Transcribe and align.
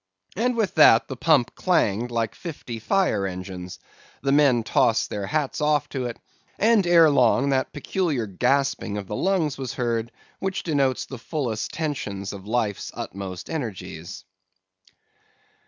And 0.35 0.57
with 0.57 0.73
that 0.73 1.07
the 1.07 1.15
pump 1.15 1.53
clanged 1.53 2.09
like 2.09 2.33
fifty 2.33 2.79
fire 2.79 3.27
engines; 3.27 3.77
the 4.23 4.31
men 4.31 4.63
tossed 4.63 5.11
their 5.11 5.27
hats 5.27 5.61
off 5.61 5.87
to 5.89 6.07
it, 6.07 6.17
and 6.57 6.87
ere 6.87 7.11
long 7.11 7.49
that 7.49 7.71
peculiar 7.71 8.25
gasping 8.25 8.97
of 8.97 9.05
the 9.05 9.15
lungs 9.15 9.59
was 9.59 9.75
heard 9.75 10.11
which 10.39 10.63
denotes 10.63 11.05
the 11.05 11.19
fullest 11.19 11.71
tension 11.71 12.23
of 12.31 12.47
life's 12.47 12.89
utmost 12.95 13.47
energies. 13.47 14.25